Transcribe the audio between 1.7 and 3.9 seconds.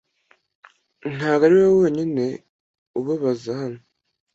wenyine ubabaza hano.